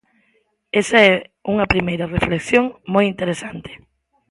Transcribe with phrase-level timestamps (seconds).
[0.81, 1.15] Esa é
[1.51, 3.71] unha primeira reflexión moi interesante.